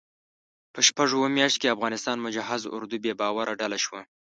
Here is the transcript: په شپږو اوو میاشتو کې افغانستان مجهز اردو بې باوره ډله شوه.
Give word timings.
په 0.73 0.79
شپږو 0.87 1.15
اوو 1.19 1.33
میاشتو 1.37 1.59
کې 1.61 1.73
افغانستان 1.75 2.17
مجهز 2.25 2.61
اردو 2.75 2.95
بې 3.03 3.13
باوره 3.21 3.53
ډله 3.61 3.77
شوه. 3.85 4.01